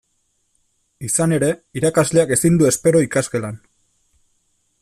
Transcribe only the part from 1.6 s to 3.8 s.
irakasleak ezin du espero ikasgelan.